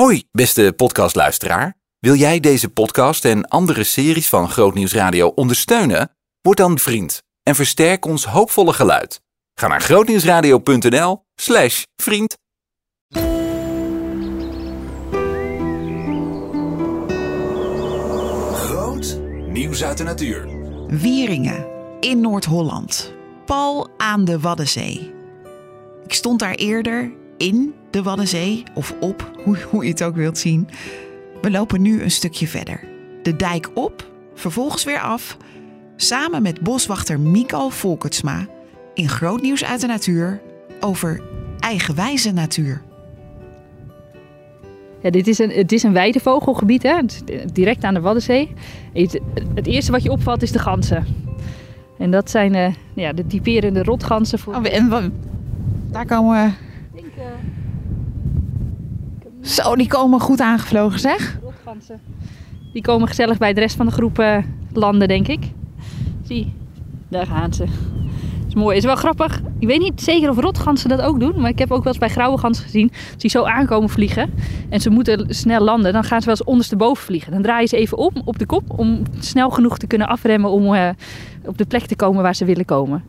Hoi, 0.00 0.24
beste 0.32 0.72
podcastluisteraar. 0.76 1.76
Wil 1.98 2.14
jij 2.14 2.40
deze 2.40 2.68
podcast 2.68 3.24
en 3.24 3.48
andere 3.48 3.84
series 3.84 4.28
van 4.28 4.50
Grootnieuws 4.50 4.92
Radio 4.92 5.28
ondersteunen? 5.28 6.10
Word 6.40 6.56
dan 6.56 6.78
vriend 6.78 7.22
en 7.42 7.54
versterk 7.54 8.04
ons 8.04 8.24
hoopvolle 8.24 8.72
geluid. 8.72 9.20
Ga 9.54 9.66
naar 9.66 9.80
grootnieuwsradio.nl 9.80 11.24
slash 11.34 11.82
vriend. 12.02 12.36
Groot 18.52 19.20
nieuws 19.48 19.84
uit 19.84 19.98
de 19.98 20.04
natuur. 20.04 20.48
Wieringen 20.88 21.66
in 22.00 22.20
Noord-Holland. 22.20 23.14
Pal 23.46 23.90
aan 23.96 24.24
de 24.24 24.40
Waddenzee. 24.40 25.14
Ik 26.04 26.14
stond 26.14 26.38
daar 26.38 26.54
eerder 26.54 27.12
in 27.36 27.74
de 27.94 28.02
Waddenzee, 28.02 28.62
of 28.74 28.94
op, 29.00 29.30
hoe, 29.44 29.58
hoe 29.70 29.84
je 29.84 29.90
het 29.90 30.02
ook 30.02 30.16
wilt 30.16 30.38
zien. 30.38 30.68
We 31.42 31.50
lopen 31.50 31.82
nu 31.82 32.02
een 32.02 32.10
stukje 32.10 32.48
verder. 32.48 32.80
De 33.22 33.36
dijk 33.36 33.70
op, 33.74 34.10
vervolgens 34.34 34.84
weer 34.84 35.00
af, 35.00 35.36
samen 35.96 36.42
met 36.42 36.60
boswachter 36.60 37.20
Mico 37.20 37.68
Volkertsma 37.68 38.46
in 38.94 39.08
groot 39.08 39.42
nieuws 39.42 39.64
uit 39.64 39.80
de 39.80 39.86
natuur 39.86 40.40
over 40.80 41.22
eigenwijze 41.58 42.32
natuur. 42.32 42.82
Ja, 45.02 45.10
dit 45.10 45.26
is 45.26 45.38
een, 45.38 45.50
het 45.50 45.72
is 45.72 45.82
een 45.82 45.92
weidevogelgebied, 45.92 46.82
hè? 46.82 46.98
Direct 47.52 47.84
aan 47.84 47.94
de 47.94 48.00
Waddenzee. 48.00 48.52
Het, 48.92 49.20
het 49.54 49.66
eerste 49.66 49.92
wat 49.92 50.02
je 50.02 50.10
opvalt 50.10 50.42
is 50.42 50.52
de 50.52 50.58
ganzen. 50.58 51.06
En 51.98 52.10
dat 52.10 52.30
zijn 52.30 52.54
eh, 52.54 52.74
ja, 52.94 53.12
de 53.12 53.26
typerende 53.26 53.82
rotganzen. 53.82 54.38
Voor... 54.38 54.54
Oh, 54.54 54.74
en 54.74 55.12
daar 55.90 56.06
komen 56.06 56.44
we. 56.44 56.72
Zo, 59.44 59.76
die 59.76 59.88
komen 59.88 60.20
goed 60.20 60.40
aangevlogen, 60.40 61.00
zeg. 61.00 61.38
rotganzen. 61.42 62.00
Die 62.72 62.82
komen 62.82 63.08
gezellig 63.08 63.38
bij 63.38 63.52
de 63.52 63.60
rest 63.60 63.76
van 63.76 63.86
de 63.86 63.92
groep 63.92 64.18
eh, 64.18 64.38
landen, 64.72 65.08
denk 65.08 65.28
ik. 65.28 65.50
Zie, 66.22 66.52
daar 67.08 67.26
gaan 67.26 67.52
ze. 67.52 67.64
is 68.48 68.54
mooi. 68.54 68.76
is 68.76 68.84
wel 68.84 68.96
grappig. 68.96 69.40
Ik 69.58 69.66
weet 69.66 69.78
niet 69.80 70.02
zeker 70.02 70.30
of 70.30 70.38
rotganzen 70.38 70.88
dat 70.88 71.00
ook 71.00 71.20
doen. 71.20 71.40
Maar 71.40 71.50
ik 71.50 71.58
heb 71.58 71.70
ook 71.70 71.84
wel 71.84 71.92
eens 71.92 72.00
bij 72.00 72.08
grauwe 72.08 72.38
ganzen 72.38 72.64
gezien. 72.64 72.90
Als 72.90 73.22
die 73.22 73.30
zo 73.30 73.42
aankomen 73.42 73.88
vliegen. 73.88 74.32
En 74.68 74.80
ze 74.80 74.90
moeten 74.90 75.34
snel 75.34 75.60
landen. 75.60 75.92
Dan 75.92 76.04
gaan 76.04 76.20
ze 76.20 76.26
wel 76.26 76.36
eens 76.36 76.46
ondersteboven 76.46 77.04
vliegen. 77.04 77.32
Dan 77.32 77.42
draaien 77.42 77.68
ze 77.68 77.76
even 77.76 77.98
om 77.98 78.12
op 78.24 78.38
de 78.38 78.46
kop. 78.46 78.78
Om 78.78 79.02
snel 79.18 79.50
genoeg 79.50 79.78
te 79.78 79.86
kunnen 79.86 80.08
afremmen. 80.08 80.50
Om 80.50 80.74
eh, 80.74 80.88
op 81.44 81.58
de 81.58 81.66
plek 81.66 81.86
te 81.86 81.96
komen 81.96 82.22
waar 82.22 82.34
ze 82.34 82.44
willen 82.44 82.64
komen. 82.64 83.04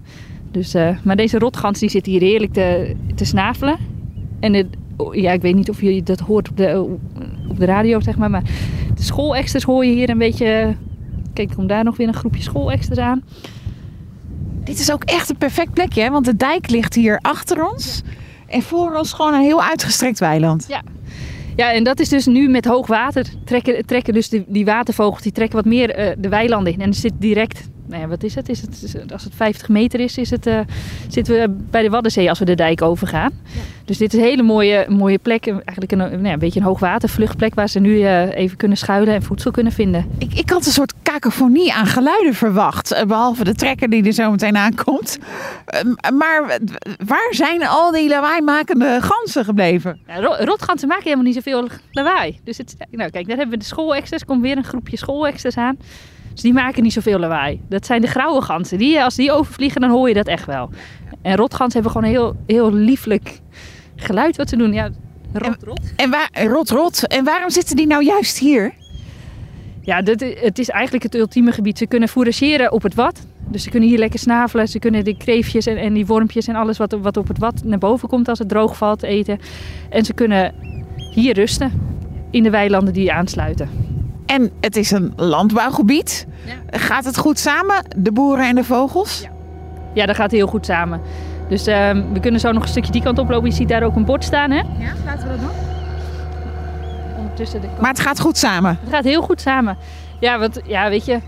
Dus, 0.52 0.74
eh, 0.74 0.98
maar 1.04 1.16
deze 1.16 1.40
rotgans 1.40 1.80
die 1.80 1.90
zit 1.90 2.06
hier 2.06 2.22
heerlijk 2.22 2.54
te, 2.54 2.96
te 3.16 3.26
snavelen. 3.26 3.78
En 4.40 4.54
het, 4.54 4.68
ja, 5.12 5.32
ik 5.32 5.42
weet 5.42 5.56
niet 5.56 5.70
of 5.70 5.82
jullie 5.82 6.04
dat 6.04 6.20
hoort 6.20 6.50
op 6.50 6.58
de, 6.58 6.98
op 7.50 7.60
de 7.60 7.66
radio, 7.66 8.00
zeg 8.00 8.18
maar. 8.18 8.30
Maar 8.30 8.44
de 8.96 9.04
schoolexters 9.04 9.64
hoor 9.64 9.86
je 9.86 9.92
hier 9.92 10.10
een 10.10 10.18
beetje... 10.18 10.76
Kijk, 11.34 11.50
er 11.50 11.56
komt 11.56 11.70
daar 11.70 11.84
nog 11.84 11.98
weer 11.98 12.08
een 12.08 12.14
groepje 12.14 12.42
schoolexters 12.42 13.00
aan. 13.00 13.24
Dit 14.64 14.80
is 14.80 14.92
ook 14.92 15.04
echt 15.04 15.30
een 15.30 15.38
perfect 15.38 15.74
plekje, 15.74 16.02
hè? 16.02 16.10
want 16.10 16.26
de 16.26 16.36
dijk 16.36 16.70
ligt 16.70 16.94
hier 16.94 17.20
achter 17.22 17.72
ons. 17.72 18.02
En 18.48 18.62
voor 18.62 18.96
ons 18.96 19.14
gewoon 19.14 19.34
een 19.34 19.42
heel 19.42 19.64
uitgestrekt 19.64 20.20
weiland. 20.20 20.66
Ja, 21.56 21.74
en 21.74 21.84
dat 21.84 22.00
is 22.00 22.10
dus 22.10 22.26
nu 22.26 22.50
met 22.50 22.66
hoog 22.66 22.88
water. 22.88 23.26
Trekken, 23.46 23.86
trekken 23.86 24.14
dus 24.14 24.30
die, 24.30 24.46
die 24.48 24.66
watervogels 24.66 25.22
die 25.22 25.32
trekken 25.32 25.56
wat 25.56 25.66
meer 25.66 25.90
eh, 25.90 26.16
de 26.18 26.30
weilanden 26.30 26.74
in. 26.74 26.82
En 26.82 26.88
er 26.88 26.94
zit 26.94 27.14
direct, 27.20 27.70
nou 27.88 28.02
ja, 28.02 28.08
wat 28.08 28.24
is 28.24 28.36
het? 28.36 28.50
Is 28.50 28.62
het 28.94 29.12
als 29.12 29.24
het 29.24 29.36
50 29.36 29.70
meter 29.70 30.00
is, 30.00 30.18
is 30.18 30.30
het, 30.30 30.48
eh, 30.48 30.60
zitten 31.08 31.34
we 31.40 31.56
bij 31.70 31.82
de 31.82 31.90
Waddenzee 31.90 32.30
als 32.30 32.40
we 32.40 32.46
de 32.46 32.56
dijk 32.56 32.82
overgaan. 32.82 33.32
Dus 33.86 33.98
dit 33.98 34.14
is 34.14 34.20
een 34.20 34.26
hele 34.26 34.44
mooie, 34.44 34.86
mooie 34.90 35.18
plek. 35.18 35.48
Eigenlijk 35.48 35.92
een, 35.92 35.98
nou 35.98 36.24
ja, 36.24 36.34
een 36.34 36.40
beetje 36.40 36.60
een 36.60 36.66
hoogwatervluchtplek 36.66 37.56
waar 37.56 37.70
ze 37.70 37.80
nu 37.80 38.02
eh, 38.02 38.36
even 38.36 38.58
kunnen 38.58 38.78
schuilen 38.78 39.14
en 39.14 39.24
voedsel 39.24 39.52
kunnen 39.52 39.72
vinden. 39.74 40.06
Ik, 40.18 40.34
ik 40.34 40.50
had 40.50 40.66
een 40.66 40.72
soort 40.72 40.94
kakofonie 41.04 41.74
aan 41.74 41.86
geluiden 41.86 42.34
verwacht. 42.34 42.92
eh, 42.92 43.04
Behalve 43.06 43.44
de 43.44 43.54
trekker 43.56 43.90
die 43.90 44.04
er 44.04 44.14
zo 44.14 44.32
meteen 44.32 44.58
aankomt. 44.58 45.18
Eh, 45.66 45.82
Maar 46.12 46.60
waar 47.06 47.28
zijn 47.34 47.68
al 47.68 47.92
die 47.92 48.10
lawaaimakende 48.10 48.98
ganzen 49.02 49.46
gebleven? 49.46 50.00
Ro- 50.08 50.36
rotganzen 50.46 50.88
maken 50.88 51.04
helemaal 51.04 51.26
niet 51.26 51.36
zoveel 51.36 51.68
lawaai. 51.92 52.40
Dus 52.44 52.58
het, 52.58 52.76
nou, 52.92 53.10
kijk, 53.10 53.28
daar 53.28 53.38
hebben 53.38 53.56
we 53.56 53.62
de 53.64 53.70
schoolexters. 53.70 54.26
Komt 54.26 54.42
weer 54.42 54.58
een 54.58 54.64
groepje 54.64 54.98
schoolexters 54.98 55.58
aan. 55.58 55.78
Dus 56.36 56.44
die 56.44 56.54
maken 56.54 56.84
niet 56.84 56.94
zoveel 56.94 57.20
lawaai. 57.20 57.62
Dat 57.70 57.86
zijn 57.86 58.02
de 58.02 58.08
grauwe 58.08 58.42
ganzen. 58.42 58.78
Die, 58.78 59.04
als 59.04 59.16
die 59.16 59.32
overvliegen, 59.32 59.82
dan 59.82 59.90
hoor 59.90 60.08
je 60.08 60.14
dat 60.14 60.28
echt 60.28 60.46
wel. 60.46 60.70
En 61.22 61.36
rotganzen 61.36 61.82
hebben 61.82 61.92
gewoon 61.92 62.08
een 62.08 62.16
heel, 62.20 62.36
heel 62.46 62.74
lieflijk 62.74 63.40
geluid 63.96 64.38
wat 64.38 64.50
ze 64.50 64.56
doen. 64.56 64.74
Ja, 64.74 64.90
rot, 65.34 65.64
rot. 65.64 65.94
En 65.96 66.10
waar, 66.10 66.30
rot, 66.48 66.70
rot. 66.70 67.08
En 67.08 67.24
waarom 67.24 67.50
zitten 67.50 67.76
die 67.76 67.88
nou 67.88 68.04
juist 68.04 68.38
hier? 68.40 68.74
Ja, 69.82 70.02
dit, 70.02 70.36
het 70.42 70.60
is 70.60 70.70
eigenlijk 70.70 71.04
het 71.04 71.16
ultieme 71.16 71.52
gebied. 71.52 71.78
Ze 71.78 71.88
kunnen 71.88 72.10
fourageren 72.10 72.72
op 72.72 72.84
het 72.84 72.96
wat. 72.96 73.26
Dus 73.48 73.64
ze 73.64 73.70
kunnen 73.70 73.90
hier 73.90 73.98
lekker 73.98 74.20
snavelen. 74.20 74.68
Ze 74.68 74.80
kunnen 74.80 75.04
de 75.04 75.18
kreefjes 75.18 75.66
en, 75.66 75.78
en 75.78 75.94
die 75.94 76.06
wormpjes 76.06 76.48
en 76.48 76.56
alles 76.56 76.78
wat, 76.78 76.98
wat 77.02 77.18
op 77.18 77.28
het 77.28 77.38
wat 77.38 77.64
naar 77.64 77.78
boven 77.78 78.08
komt 78.08 78.28
als 78.28 78.40
het 78.40 78.50
droog 78.50 78.78
valt 78.78 79.04
eten. 79.04 79.40
En 79.90 80.06
ze 80.06 80.14
kunnen 80.14 80.54
hier 81.14 81.34
rusten 81.34 81.72
in 82.32 82.44
de 82.44 82.50
weilanden 82.50 82.94
die 82.94 83.12
aansluiten. 83.12 83.95
En 84.26 84.52
het 84.62 84.76
is 84.76 84.92
een 84.92 85.14
landbouwgebied. 85.16 86.28
Gaat 86.70 87.06
het 87.06 87.18
goed 87.18 87.40
samen, 87.40 87.86
de 87.98 88.12
boeren 88.12 88.48
en 88.48 88.56
de 88.56 88.64
vogels? 88.64 89.22
Ja. 89.22 89.34
Ja, 89.96 90.06
dat 90.06 90.16
gaat 90.16 90.32
heel 90.32 90.48
goed 90.48 90.66
samen. 90.66 91.02
Dus 91.50 91.68
ehm, 91.68 92.04
we 92.14 92.20
kunnen 92.20 92.40
zo 92.40 92.52
nog 92.52 92.64
een 92.64 92.70
stukje 92.70 92.92
die 92.92 93.02
kant 93.02 93.20
oplopen. 93.20 93.50
Je 93.50 93.56
ziet 93.56 93.68
daar 93.68 93.84
ook 93.84 93.96
een 93.96 94.06
bord 94.06 94.24
staan, 94.24 94.52
hè? 94.52 94.58
Ja, 94.58 94.94
laten 95.06 95.24
we 95.24 95.30
dat 95.30 95.40
doen. 95.40 95.50
Ondertussen 97.18 97.62
de 97.62 97.68
Maar 97.80 97.90
het 97.90 98.00
gaat 98.00 98.20
goed 98.20 98.38
samen. 98.38 98.78
Het 98.82 98.90
gaat 98.94 99.04
heel 99.04 99.22
goed 99.22 99.42
samen. 99.42 99.78
Ja, 100.20 100.40
want 100.40 100.60
ja, 100.66 100.90
weet 100.90 101.06
je, 101.06 101.20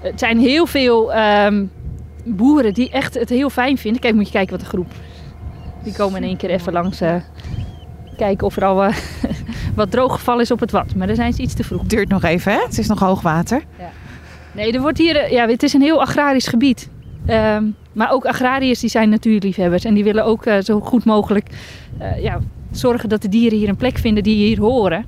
het 0.00 0.18
zijn 0.18 0.38
heel 0.38 0.66
veel 0.66 1.12
ehm, 1.12 1.64
boeren 2.24 2.74
die 2.74 2.90
echt 2.90 3.14
het 3.14 3.28
heel 3.28 3.50
fijn 3.50 3.78
vinden. 3.78 4.00
Kijk, 4.00 4.14
moet 4.14 4.26
je 4.26 4.32
kijken 4.32 4.50
wat 4.50 4.60
de 4.60 4.66
groep. 4.66 4.92
Die 5.82 5.92
komen 5.92 6.22
in 6.22 6.28
één 6.28 6.36
keer 6.36 6.50
even 6.50 6.72
langs 6.72 7.00
eh, 7.00 7.14
kijken 8.16 8.46
of 8.46 8.56
er 8.56 8.64
al 8.64 8.84
eh, 8.84 8.94
wat 9.74 9.90
droog 9.90 10.12
gevallen 10.12 10.42
is 10.42 10.50
op 10.50 10.60
het 10.60 10.70
wat. 10.70 10.94
Maar 10.94 11.06
dan 11.06 11.16
zijn 11.16 11.32
ze 11.32 11.42
iets 11.42 11.54
te 11.54 11.64
vroeg. 11.64 11.80
Het 11.80 11.90
duurt 11.90 12.08
nog 12.08 12.22
even, 12.22 12.52
hè? 12.52 12.58
Het 12.58 12.78
is 12.78 12.86
nog 12.86 13.00
hoogwater. 13.00 13.62
Nee, 14.52 14.72
er 14.72 14.80
wordt 14.80 14.98
hier, 14.98 15.16
eh, 15.16 15.30
ja, 15.30 15.48
het 15.48 15.62
is 15.62 15.72
een 15.72 15.82
heel 15.82 16.00
agrarisch 16.00 16.46
gebied. 16.46 16.88
Ehm, 17.26 17.64
maar 17.92 18.12
ook 18.12 18.24
agrariërs 18.24 18.80
die 18.80 18.90
zijn 18.90 19.08
natuurliefhebbers. 19.08 19.84
En 19.84 19.94
die 19.94 20.04
willen 20.04 20.24
ook 20.24 20.46
eh, 20.46 20.60
zo 20.60 20.80
goed 20.80 21.04
mogelijk 21.04 21.48
eh, 21.98 22.22
ja, 22.22 22.40
zorgen 22.70 23.08
dat 23.08 23.22
de 23.22 23.28
dieren 23.28 23.58
hier 23.58 23.68
een 23.68 23.76
plek 23.76 23.98
vinden 23.98 24.22
die 24.22 24.46
hier 24.46 24.60
horen. 24.60 25.06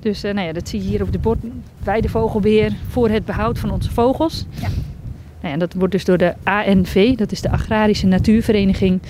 Dus 0.00 0.22
eh, 0.22 0.34
nou 0.34 0.46
ja, 0.46 0.52
dat 0.52 0.68
zie 0.68 0.82
je 0.82 0.88
hier 0.88 1.02
op 1.02 1.12
de 1.12 1.18
bord. 1.18 1.38
Weidevogelbeheer 1.84 2.72
voor 2.88 3.08
het 3.08 3.24
behoud 3.24 3.58
van 3.58 3.70
onze 3.70 3.90
vogels. 3.90 4.46
Ja. 4.60 4.68
Nou 5.40 5.52
ja, 5.52 5.58
dat 5.58 5.74
wordt 5.74 5.92
dus 5.92 6.04
door 6.04 6.18
de 6.18 6.34
ANV, 6.42 7.16
dat 7.16 7.32
is 7.32 7.40
de 7.40 7.50
Agrarische 7.50 8.06
Natuurvereniging. 8.06 9.00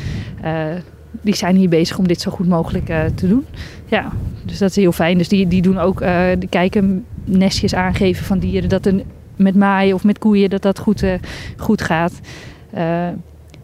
Die 1.21 1.35
zijn 1.35 1.57
hier 1.57 1.69
bezig 1.69 1.99
om 1.99 2.09
dit 2.09 2.21
zo 2.21 2.31
goed 2.31 2.49
mogelijk 2.49 2.89
eh, 2.89 3.05
te 3.15 3.29
doen. 3.29 3.47
Ja, 3.87 4.13
dus 4.45 4.59
dat 4.59 4.71
is 4.71 4.77
heel 4.77 4.93
fijn. 4.93 5.19
Dus 5.19 5.29
die, 5.29 5.49
die 5.49 5.63
doen 5.63 5.79
ook, 5.79 6.01
eh 6.01 6.23
die 6.39 6.49
kijken 6.49 7.05
nestjes 7.25 7.75
aangeven 7.75 8.25
van 8.25 8.39
dieren. 8.39 8.69
Dat 8.69 8.87
er 8.87 9.03
met 9.37 9.55
maaien 9.57 9.95
of 9.95 10.05
met 10.05 10.19
koeien 10.19 10.51
dat 10.51 10.63
dat 10.63 10.79
goed, 10.79 11.03
eh, 11.03 11.13
goed 11.57 11.83
gaat. 11.83 12.13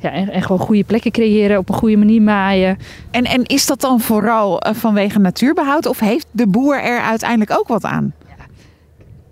Ja, 0.00 0.12
en, 0.12 0.30
en 0.30 0.42
gewoon 0.42 0.58
goede 0.58 0.84
plekken 0.84 1.10
creëren, 1.10 1.58
op 1.58 1.68
een 1.68 1.74
goede 1.74 1.96
manier 1.96 2.22
maaien. 2.22 2.78
En, 3.10 3.24
en 3.24 3.44
is 3.44 3.66
dat 3.66 3.80
dan 3.80 4.00
vooral 4.00 4.62
vanwege 4.74 5.18
natuurbehoud? 5.18 5.86
Of 5.86 5.98
heeft 6.00 6.26
de 6.30 6.46
boer 6.46 6.82
er 6.82 7.00
uiteindelijk 7.00 7.50
ook 7.58 7.68
wat 7.68 7.84
aan? 7.84 8.12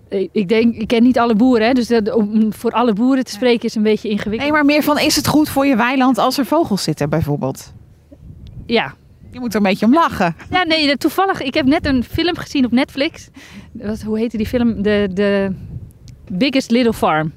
Ik- 0.09 0.29
Ik 0.31 0.47
denk, 0.47 0.75
ik 0.75 0.87
ken 0.87 1.03
niet 1.03 1.19
alle 1.19 1.35
boeren, 1.35 1.67
hè, 1.67 1.73
dus 1.73 1.87
dat, 1.87 2.13
om 2.13 2.53
voor 2.53 2.71
alle 2.71 2.93
boeren 2.93 3.23
te 3.23 3.31
spreken 3.31 3.65
is 3.65 3.75
een 3.75 3.83
beetje 3.83 4.09
ingewikkeld. 4.09 4.41
Nee, 4.41 4.51
maar 4.51 4.65
meer 4.65 4.83
van 4.83 4.99
is 4.99 5.15
het 5.15 5.27
goed 5.27 5.49
voor 5.49 5.65
je 5.65 5.75
weiland 5.75 6.17
als 6.17 6.37
er 6.37 6.45
vogels 6.45 6.83
zitten 6.83 7.09
bijvoorbeeld? 7.09 7.73
Ja. 8.65 8.93
Je 9.31 9.39
moet 9.39 9.49
er 9.53 9.57
een 9.57 9.63
beetje 9.67 9.85
om 9.85 9.93
lachen. 9.93 10.35
ja, 10.51 10.63
nee, 10.63 10.97
toevallig. 10.97 11.41
Ik 11.41 11.53
heb 11.53 11.65
net 11.65 11.85
een 11.85 12.03
film 12.03 12.37
gezien 12.37 12.65
op 12.65 12.71
Netflix. 12.71 13.29
Wat, 13.71 14.01
hoe 14.01 14.17
heette 14.19 14.37
die 14.37 14.45
film? 14.45 14.81
De, 14.81 15.09
de 15.13 15.51
Biggest 16.31 16.71
Little 16.71 16.93
Farm. 16.93 17.33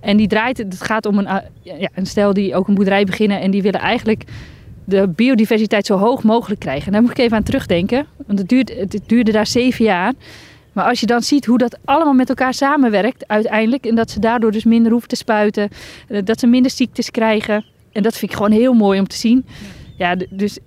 En 0.00 0.16
die 0.16 0.26
draait, 0.28 0.58
het 0.58 0.82
gaat 0.82 1.06
om 1.06 1.18
een, 1.18 1.24
uh, 1.24 1.36
ja, 1.80 1.88
een 1.94 2.06
stel 2.06 2.32
die 2.32 2.54
ook 2.54 2.68
een 2.68 2.74
boerderij 2.74 3.04
beginnen. 3.04 3.40
En 3.40 3.50
die 3.50 3.62
willen 3.62 3.80
eigenlijk 3.80 4.24
de 4.84 5.08
biodiversiteit 5.08 5.86
zo 5.86 5.96
hoog 5.96 6.22
mogelijk 6.22 6.60
krijgen. 6.60 6.86
En 6.86 6.92
daar 6.92 7.02
moet 7.02 7.10
ik 7.10 7.18
even 7.18 7.36
aan 7.36 7.42
terugdenken. 7.42 8.06
Want 8.26 8.38
het, 8.38 8.48
duurt, 8.48 8.74
het 8.76 9.00
duurde 9.06 9.32
daar 9.32 9.46
zeven 9.46 9.84
jaar. 9.84 10.12
Maar 10.72 10.84
als 10.84 11.00
je 11.00 11.06
dan 11.06 11.22
ziet 11.22 11.46
hoe 11.46 11.58
dat 11.58 11.78
allemaal 11.84 12.14
met 12.14 12.28
elkaar 12.28 12.54
samenwerkt 12.54 13.28
uiteindelijk. 13.28 13.86
En 13.86 13.94
dat 13.94 14.10
ze 14.10 14.20
daardoor 14.20 14.52
dus 14.52 14.64
minder 14.64 14.90
hoeven 14.92 15.08
te 15.08 15.16
spuiten. 15.16 15.68
eh, 16.08 16.20
Dat 16.24 16.40
ze 16.40 16.46
minder 16.46 16.70
ziektes 16.70 17.10
krijgen. 17.10 17.64
En 17.92 18.02
dat 18.02 18.16
vind 18.16 18.30
ik 18.30 18.36
gewoon 18.36 18.52
heel 18.52 18.72
mooi 18.74 18.98
om 18.98 19.06
te 19.06 19.16
zien. 19.16 19.46
Ja, 19.96 20.16
dus 20.30 20.58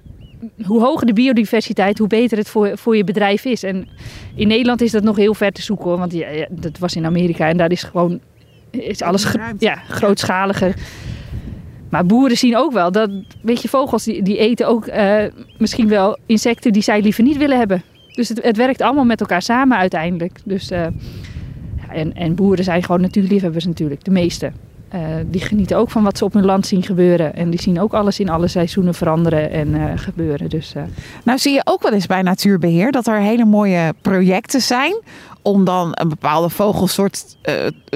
hoe 0.65 0.81
hoger 0.81 1.05
de 1.07 1.13
biodiversiteit, 1.13 1.97
hoe 1.97 2.07
beter 2.07 2.37
het 2.37 2.49
voor, 2.49 2.77
voor 2.77 2.97
je 2.97 3.03
bedrijf 3.03 3.45
is. 3.45 3.63
En 3.63 3.87
in 4.35 4.47
Nederland 4.47 4.81
is 4.81 4.91
dat 4.91 5.03
nog 5.03 5.15
heel 5.15 5.33
ver 5.33 5.51
te 5.51 5.61
zoeken 5.61 5.85
hoor. 5.85 5.97
Want 5.97 6.13
ja, 6.13 6.29
ja, 6.29 6.47
dat 6.49 6.77
was 6.77 6.95
in 6.95 7.05
Amerika 7.05 7.47
en 7.47 7.57
daar 7.57 7.71
is 7.71 7.83
gewoon 7.83 8.19
is 8.71 9.01
alles 9.01 9.23
gro- 9.23 9.53
ja, 9.57 9.75
grootschaliger. 9.75 10.73
Maar 11.89 12.05
boeren 12.05 12.37
zien 12.37 12.57
ook 12.57 12.71
wel 12.71 12.91
dat, 12.91 13.09
weet 13.41 13.61
je, 13.61 13.67
vogels 13.67 14.03
die, 14.03 14.23
die 14.23 14.37
eten 14.37 14.67
ook 14.67 14.85
eh, 14.85 15.23
misschien 15.57 15.87
wel 15.87 16.17
insecten 16.25 16.73
die 16.73 16.81
zij 16.81 17.01
liever 17.01 17.23
niet 17.23 17.37
willen 17.37 17.57
hebben. 17.57 17.83
Dus 18.11 18.29
het, 18.29 18.43
het 18.43 18.57
werkt 18.57 18.81
allemaal 18.81 19.05
met 19.05 19.19
elkaar 19.19 19.41
samen 19.41 19.77
uiteindelijk. 19.77 20.39
Dus, 20.45 20.71
eh, 20.71 20.87
en, 21.89 22.13
en 22.13 22.35
boeren 22.35 22.63
zijn 22.63 22.83
gewoon 22.83 23.01
natuurliefhebbers 23.01 23.65
natuurlijk, 23.65 24.03
de 24.03 24.11
meeste. 24.11 24.51
Eh, 24.89 25.01
die 25.25 25.41
genieten 25.41 25.77
ook 25.77 25.89
van 25.89 26.03
wat 26.03 26.17
ze 26.17 26.25
op 26.25 26.33
hun 26.33 26.45
land 26.45 26.67
zien 26.67 26.83
gebeuren. 26.83 27.35
En 27.35 27.49
die 27.49 27.61
zien 27.61 27.79
ook 27.79 27.93
alles 27.93 28.19
in 28.19 28.29
alle 28.29 28.47
seizoenen 28.47 28.93
veranderen 28.93 29.51
en 29.51 29.75
eh, 29.75 29.91
gebeuren. 29.95 30.49
Dus, 30.49 30.73
eh, 30.75 30.83
Nou 31.23 31.39
zie 31.39 31.53
je 31.53 31.61
ook 31.63 31.81
wel 31.81 31.91
eens 31.91 32.05
bij 32.05 32.21
natuurbeheer 32.21 32.91
dat 32.91 33.07
er 33.07 33.19
hele 33.19 33.45
mooie 33.45 33.93
projecten 34.01 34.61
zijn 34.61 35.01
om 35.41 35.63
dan 35.63 35.89
een 35.91 36.09
bepaalde 36.09 36.49
vogelsoort 36.49 37.37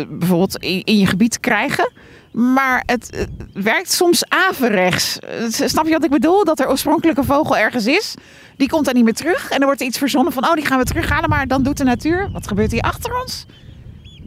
bijvoorbeeld 0.10 0.58
in, 0.58 0.98
je 0.98 1.06
gebied 1.06 1.32
te 1.32 1.40
krijgen. 1.40 1.92
Maar 2.32 2.84
het, 2.86 3.28
werkt 3.54 3.92
soms 3.92 4.24
averechts. 4.30 5.20
Snap 5.50 5.86
je 5.86 5.92
wat 5.92 6.04
ik 6.04 6.10
bedoel? 6.10 6.44
Dat 6.44 6.60
er 6.60 6.70
oorspronkelijk 6.70 7.18
een 7.18 7.24
vogel 7.24 7.58
ergens 7.58 7.86
is. 7.86 8.14
Die 8.58 8.70
komt 8.70 8.86
dan 8.86 8.96
niet 8.96 9.04
meer 9.04 9.14
terug. 9.14 9.50
En 9.50 9.60
er 9.60 9.66
wordt 9.66 9.82
iets 9.82 9.98
verzonnen 9.98 10.34
van, 10.34 10.46
oh, 10.46 10.54
die 10.54 10.66
gaan 10.66 10.80
we 10.80 10.86
terughalen. 10.86 11.30
Maar 11.30 11.48
dan 11.48 11.64
doet 11.64 11.78
de 11.78 11.84
natuur. 11.84 12.30
Wat 12.32 12.48
gebeurt 12.48 12.72
hier 12.72 12.82
achter 12.82 13.22
ons? 13.22 13.46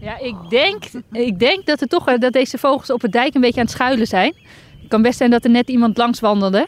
Ja, 0.06 0.18
ik 0.18 0.34
denk, 0.48 0.84
ik 1.12 1.38
denk 1.38 1.66
dat, 1.66 1.80
er 1.80 1.86
toch, 1.88 2.08
eh, 2.08 2.18
dat 2.18 2.32
deze 2.32 2.58
vogels 2.58 2.90
op 2.92 3.02
het 3.02 3.12
dijk 3.12 3.34
een 3.34 3.40
beetje 3.40 3.60
aan 3.60 3.66
het 3.66 3.74
schuilen 3.74 4.06
zijn. 4.06 4.34
Het 4.78 4.88
kan 4.88 5.02
best 5.02 5.18
zijn 5.18 5.30
dat 5.30 5.44
er 5.44 5.50
net 5.50 5.68
iemand 5.68 5.96
langs 5.96 6.20
wandelde. 6.20 6.66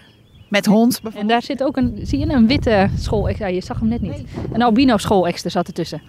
Met 0.49 0.67
hond 0.67 1.01
En 1.15 1.27
daar 1.27 1.43
zit 1.43 1.63
ook 1.63 1.77
een, 1.77 1.99
zie 2.03 2.19
je, 2.19 2.27
een 2.33 2.47
witte 2.47 2.89
school. 2.99 3.29
Ja, 3.29 3.47
je 3.47 3.61
zag 3.61 3.79
hem 3.81 3.89
net 3.89 4.01
niet. 4.01 4.25
Een 4.53 4.63
albino 4.63 4.97
schoolekster 4.97 5.51
zat 5.51 5.67
ertussen. 5.67 6.03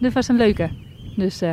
Dat 0.00 0.12
was 0.12 0.28
een 0.28 0.36
leuke. 0.36 0.70
Dus 1.16 1.40
eh, 1.40 1.50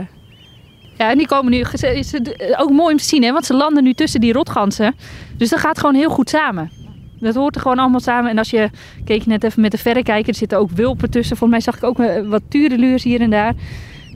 ja, 0.98 1.10
en 1.12 1.18
die 1.18 1.28
komen 1.28 1.52
nu, 1.52 1.64
ze- 1.74 1.98
is 1.98 2.12
het 2.12 2.36
eh, 2.36 2.62
ook 2.62 2.70
mooi 2.72 2.92
om 2.92 2.98
te 3.00 3.04
zien, 3.06 3.24
hè, 3.24 3.32
want 3.32 3.46
ze 3.46 3.54
landen 3.54 3.84
nu 3.84 3.94
tussen 3.94 4.20
die 4.22 4.34
rotganzen. 4.34 4.96
Dus 5.38 5.50
dat 5.50 5.60
gaat 5.60 5.80
gewoon 5.80 5.96
heel 5.96 6.10
goed 6.10 6.30
samen. 6.30 6.72
Dat 7.20 7.36
hoort 7.36 7.56
er 7.56 7.62
gewoon 7.62 7.80
allemaal 7.80 8.00
samen. 8.00 8.32
En 8.32 8.38
als 8.38 8.50
je, 8.50 8.70
keek 9.06 9.22
je 9.24 9.30
net 9.30 9.44
even 9.44 9.62
met 9.62 9.72
de 9.72 9.78
verrekijker, 9.78 10.30
er 10.30 10.36
zitten 10.36 10.58
ook 10.58 10.70
wulpen 10.72 11.10
tussen. 11.10 11.38
Volgens 11.38 11.64
mij 11.66 11.74
zag 11.74 11.82
ik 11.82 11.90
ook 12.02 12.26
wat 12.30 12.42
tureluurs 12.50 13.04
hier 13.04 13.22
en 13.22 13.30
daar. 13.30 13.54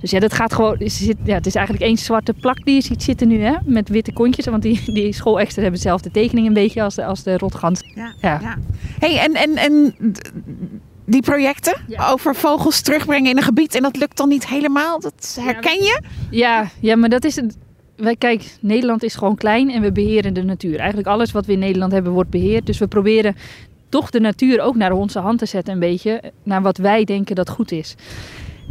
Dus 0.01 0.11
ja, 0.11 0.19
dat 0.19 0.33
gaat 0.33 0.53
gewoon. 0.53 0.75
Zit, 0.79 1.17
ja, 1.23 1.33
het 1.35 1.45
is 1.45 1.55
eigenlijk 1.55 1.85
één 1.85 1.97
zwarte 1.97 2.33
plak 2.33 2.65
die 2.65 2.75
je 2.75 2.81
ziet 2.81 3.03
zitten 3.03 3.27
nu, 3.27 3.41
hè? 3.41 3.55
Met 3.65 3.89
witte 3.89 4.13
kontjes. 4.13 4.45
Want 4.45 4.61
die, 4.63 4.81
die 4.93 5.13
schoolexters 5.13 5.55
hebben 5.61 5.73
dezelfde 5.81 6.11
tekening 6.11 6.47
een 6.47 6.53
beetje 6.53 6.83
als 6.83 6.95
de, 6.95 7.05
als 7.05 7.23
de 7.23 7.37
rotgans. 7.37 7.81
Ja. 7.95 8.13
Ja. 8.21 8.39
ja. 8.41 8.57
Hey, 8.99 9.17
en, 9.19 9.33
en, 9.33 9.55
en 9.55 9.95
die 11.05 11.21
projecten 11.21 11.81
Ja. 11.87 12.09
over 12.09 12.35
vogels 12.35 12.81
terugbrengen 12.81 13.29
in 13.29 13.37
een 13.37 13.43
gebied 13.43 13.75
en 13.75 13.81
dat 13.81 13.97
lukt 13.97 14.17
dan 14.17 14.29
niet 14.29 14.47
helemaal, 14.47 14.99
dat 14.99 15.37
herken 15.41 15.75
je? 15.83 16.01
Ja, 16.31 16.69
ja, 16.81 16.95
maar 16.95 17.09
dat 17.09 17.23
is 17.23 17.35
het. 17.35 17.57
Wij, 17.95 18.15
kijk, 18.15 18.57
Nederland 18.61 19.03
is 19.03 19.15
gewoon 19.15 19.35
klein 19.35 19.69
en 19.71 19.81
we 19.81 19.91
beheren 19.91 20.33
de 20.33 20.43
natuur. 20.43 20.77
Eigenlijk 20.77 21.07
alles 21.07 21.31
wat 21.31 21.45
we 21.45 21.51
in 21.51 21.59
Nederland 21.59 21.91
hebben 21.91 22.11
wordt 22.11 22.29
beheerd. 22.29 22.65
Dus 22.65 22.77
we 22.77 22.87
proberen 22.87 23.35
toch 23.89 24.09
de 24.09 24.19
natuur 24.19 24.61
ook 24.61 24.75
naar 24.75 24.91
onze 24.91 25.19
hand 25.19 25.39
te 25.39 25.45
zetten 25.45 25.73
een 25.73 25.79
beetje. 25.79 26.21
Naar 26.43 26.61
wat 26.61 26.77
wij 26.77 27.03
denken 27.03 27.35
dat 27.35 27.49
goed 27.49 27.71
is. 27.71 27.95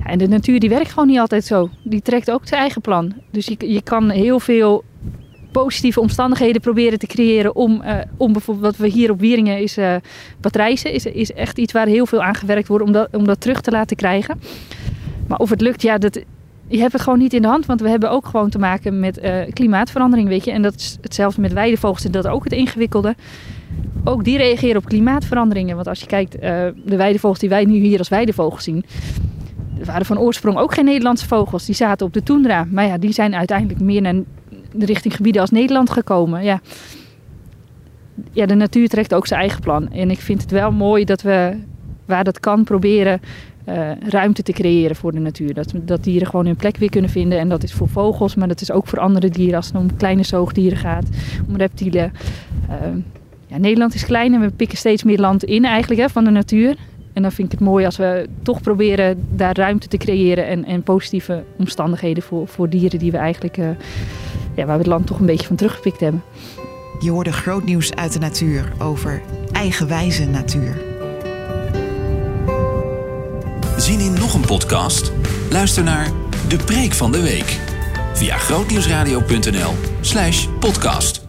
En 0.04 0.18
de 0.18 0.28
natuur 0.28 0.60
die 0.60 0.68
werkt 0.68 0.90
gewoon 0.90 1.06
niet 1.06 1.18
altijd 1.18 1.44
zo. 1.44 1.70
Die 1.82 2.02
trekt 2.02 2.30
ook 2.30 2.46
zijn 2.46 2.60
eigen 2.60 2.80
plan. 2.80 3.12
Dus 3.30 3.46
je, 3.46 3.72
je 3.72 3.82
kan 3.82 4.10
heel 4.10 4.40
veel 4.40 4.84
positieve 5.62 6.00
omstandigheden 6.00 6.60
proberen 6.60 6.98
te 6.98 7.06
creëren 7.06 7.54
om, 7.54 7.80
eh, 7.80 7.98
om 8.16 8.32
bijvoorbeeld 8.32 8.76
wat 8.76 8.86
we 8.86 8.96
hier 8.96 9.10
op 9.10 9.20
Wieringen 9.20 9.58
is 9.58 9.76
eh 9.76 9.96
patrijzen. 10.40 10.92
Is, 10.92 11.06
is 11.06 11.32
echt 11.32 11.58
iets 11.58 11.72
waar 11.72 11.86
heel 11.86 12.06
veel 12.06 12.22
aan 12.22 12.34
gewerkt 12.34 12.68
wordt 12.68 12.84
om 12.84 12.92
dat, 12.92 13.08
om 13.12 13.24
dat 13.24 13.40
terug 13.40 13.60
te 13.60 13.70
laten 13.70 13.96
krijgen. 13.96 14.40
Maar 15.26 15.38
of 15.38 15.50
het 15.50 15.60
lukt, 15.60 15.82
ja, 15.82 15.98
dat, 15.98 16.20
je 16.68 16.78
hebt 16.78 16.92
het 16.92 17.02
gewoon 17.02 17.18
niet 17.18 17.32
in 17.32 17.42
de 17.42 17.48
hand. 17.48 17.66
Want 17.66 17.80
we 17.80 17.88
hebben 17.88 18.10
ook 18.10 18.26
gewoon 18.26 18.50
te 18.50 18.58
maken 18.58 19.00
met 19.00 19.18
eh, 19.18 19.52
klimaatverandering, 19.52 20.28
weet 20.28 20.44
je. 20.44 20.50
En 20.50 20.62
dat 20.62 20.74
is 20.74 20.98
hetzelfde 21.00 21.40
met 21.40 21.52
weidevogels, 21.52 22.04
is 22.04 22.10
dat 22.10 22.26
ook 22.26 22.44
het 22.44 22.52
ingewikkelde. 22.52 23.14
Ook 24.04 24.24
die 24.24 24.36
reageren 24.36 24.76
op 24.76 24.84
klimaatveranderingen. 24.84 25.74
Want 25.74 25.88
als 25.88 26.00
je 26.00 26.06
kijkt, 26.06 26.32
de 26.40 26.96
weidevogels 26.96 27.38
die 27.38 27.48
wij 27.48 27.64
nu 27.64 27.78
hier 27.78 27.98
als 27.98 28.08
weidevogels 28.08 28.64
zien... 28.64 28.84
Dat 29.78 29.86
waren 29.86 30.06
van 30.06 30.18
oorsprong 30.18 30.58
ook 30.58 30.74
geen 30.74 30.84
Nederlandse 30.84 31.26
vogels. 31.26 31.66
Die 31.66 31.74
zaten 31.74 32.06
op 32.06 32.12
de 32.12 32.22
toendra. 32.22 32.66
Maar 32.70 32.86
ja, 32.86 32.98
die 32.98 33.12
zijn 33.12 33.34
uiteindelijk 33.34 33.80
meer 33.80 34.02
naar 34.02 34.14
richting 34.78 35.16
gebieden 35.16 35.40
als 35.40 35.50
Nederland 35.50 35.90
gekomen. 35.90 36.44
Ja. 36.44 36.60
ja, 38.32 38.46
de 38.46 38.54
natuur 38.54 38.88
trekt 38.88 39.14
ook 39.14 39.26
zijn 39.26 39.40
eigen 39.40 39.60
plan. 39.60 39.92
En 39.92 40.10
ik 40.10 40.18
vind 40.18 40.42
het 40.42 40.50
wel 40.50 40.72
mooi 40.72 41.04
dat 41.04 41.22
we, 41.22 41.56
waar 42.04 42.24
dat 42.24 42.40
kan, 42.40 42.64
proberen 42.64 43.20
eh, 43.64 43.90
ruimte 44.08 44.42
te 44.42 44.52
creëren 44.52 44.96
voor 44.96 45.12
de 45.12 45.18
natuur. 45.18 45.54
Dat, 45.54 45.72
dat 45.74 46.04
dieren 46.04 46.28
gewoon 46.28 46.46
hun 46.46 46.56
plek 46.56 46.76
weer 46.76 46.90
kunnen 46.90 47.10
vinden. 47.10 47.38
En 47.38 47.48
dat 47.48 47.62
is 47.62 47.72
voor 47.72 47.88
vogels, 47.88 48.34
maar 48.34 48.48
dat 48.48 48.60
is 48.60 48.70
ook 48.70 48.86
voor 48.86 48.98
andere 48.98 49.28
dieren 49.28 49.56
als 49.56 49.66
het 49.66 49.76
om 49.76 49.96
kleine 49.96 50.22
zoogdieren 50.22 50.78
gaat, 50.78 51.08
om 51.48 51.56
reptielen. 51.56 52.12
Eh, 52.68 52.76
ja, 53.46 53.58
Nederland 53.58 53.94
is 53.94 54.04
klein 54.04 54.34
en 54.34 54.40
we 54.40 54.50
pikken 54.50 54.78
steeds 54.78 55.02
meer 55.02 55.18
land 55.18 55.44
in 55.44 55.64
eigenlijk 55.64 56.00
hè, 56.00 56.08
van 56.08 56.24
de 56.24 56.30
natuur. 56.30 56.76
En 57.16 57.22
dan 57.22 57.32
vind 57.32 57.52
ik 57.52 57.58
het 57.58 57.68
mooi 57.68 57.84
als 57.84 57.96
we 57.96 58.28
toch 58.42 58.60
proberen 58.60 59.26
daar 59.30 59.56
ruimte 59.56 59.88
te 59.88 59.96
creëren 59.96 60.46
en, 60.46 60.64
en 60.64 60.82
positieve 60.82 61.44
omstandigheden 61.58 62.22
voor, 62.22 62.48
voor 62.48 62.68
dieren 62.68 62.98
die 62.98 63.10
we 63.10 63.16
eigenlijk, 63.16 63.56
eh, 63.56 63.68
ja, 64.54 64.64
waar 64.64 64.76
we 64.76 64.82
het 64.82 64.86
land 64.86 65.06
toch 65.06 65.18
een 65.18 65.26
beetje 65.26 65.46
van 65.46 65.56
teruggepikt 65.56 66.00
hebben. 66.00 66.22
Je 67.00 67.10
hoorde 67.10 67.32
groot 67.32 67.64
nieuws 67.64 67.94
uit 67.94 68.12
de 68.12 68.18
natuur 68.18 68.72
over 68.78 69.22
eigenwijze 69.52 70.26
natuur. 70.26 70.82
Zien 73.76 74.00
in 74.00 74.12
nog 74.12 74.34
een 74.34 74.46
podcast? 74.46 75.12
Luister 75.50 75.84
naar 75.84 76.10
De 76.48 76.56
Preek 76.56 76.92
van 76.92 77.12
de 77.12 77.22
Week 77.22 77.60
via 78.14 78.36
grootnieuwsradio.nl 78.36 79.72
slash 80.00 80.46
podcast. 80.60 81.25